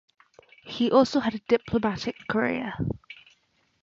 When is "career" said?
2.27-2.73